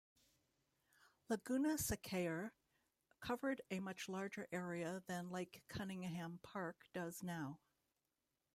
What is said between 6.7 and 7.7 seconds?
does now.